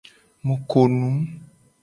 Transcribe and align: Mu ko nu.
Mu 0.45 0.55
ko 0.69 0.81
nu. 0.97 1.09